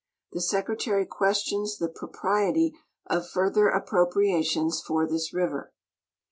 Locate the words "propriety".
1.87-2.73